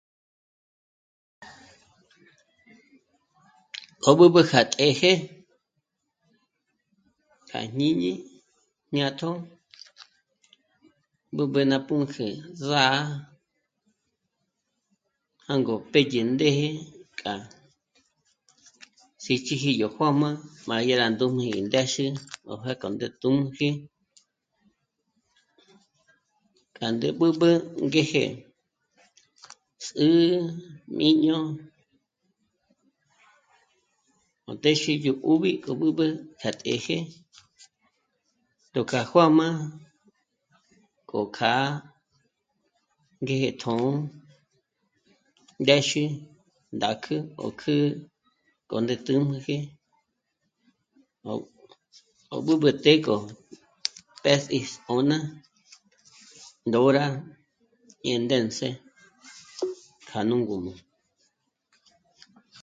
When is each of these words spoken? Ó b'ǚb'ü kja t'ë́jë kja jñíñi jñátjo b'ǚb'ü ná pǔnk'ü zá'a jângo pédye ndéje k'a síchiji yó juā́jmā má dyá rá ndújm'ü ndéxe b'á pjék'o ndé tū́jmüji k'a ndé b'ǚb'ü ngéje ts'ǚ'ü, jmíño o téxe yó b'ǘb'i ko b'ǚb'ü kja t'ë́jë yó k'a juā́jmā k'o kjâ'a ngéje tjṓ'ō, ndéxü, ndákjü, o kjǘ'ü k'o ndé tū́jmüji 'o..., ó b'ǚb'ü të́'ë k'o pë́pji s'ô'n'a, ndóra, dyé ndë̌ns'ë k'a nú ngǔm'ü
Ó 4.09 4.09
b'ǚb'ü 4.17 4.41
kja 4.49 4.61
t'ë́jë 4.73 5.13
kja 7.49 7.59
jñíñi 7.71 8.11
jñátjo 8.89 9.29
b'ǚb'ü 11.35 11.59
ná 11.71 11.77
pǔnk'ü 11.87 12.25
zá'a 12.67 12.99
jângo 15.47 15.75
pédye 15.91 16.21
ndéje 16.33 16.69
k'a 17.19 17.33
síchiji 19.23 19.71
yó 19.81 19.87
juā́jmā 19.95 20.29
má 20.67 20.75
dyá 20.83 20.95
rá 21.01 21.07
ndújm'ü 21.11 21.47
ndéxe 21.67 22.05
b'á 22.45 22.55
pjék'o 22.61 22.87
ndé 22.93 23.07
tū́jmüji 23.19 23.69
k'a 26.75 26.87
ndé 26.93 27.07
b'ǚb'ü 27.19 27.49
ngéje 27.85 28.23
ts'ǚ'ü, 29.83 30.11
jmíño 30.91 31.39
o 34.49 34.51
téxe 34.63 34.91
yó 35.05 35.13
b'ǘb'i 35.25 35.51
ko 35.63 35.71
b'ǚb'ü 35.79 36.05
kja 36.39 36.49
t'ë́jë 36.61 36.97
yó 38.75 38.81
k'a 38.89 39.01
juā́jmā 39.09 39.47
k'o 41.09 41.19
kjâ'a 41.35 41.65
ngéje 43.21 43.49
tjṓ'ō, 43.61 43.91
ndéxü, 45.63 46.03
ndákjü, 46.75 47.15
o 47.45 47.47
kjǘ'ü 47.59 47.79
k'o 48.69 48.77
ndé 48.83 48.95
tū́jmüji 49.05 49.57
'o..., 51.25 51.33
ó 52.35 52.37
b'ǚb'ü 52.45 52.69
të́'ë 52.83 52.99
k'o 53.05 53.15
pë́pji 54.23 54.59
s'ô'n'a, 54.71 55.17
ndóra, 56.67 57.05
dyé 58.01 58.15
ndë̌ns'ë 58.23 58.69
k'a 60.07 60.19
nú 60.27 60.35
ngǔm'ü 60.41 60.71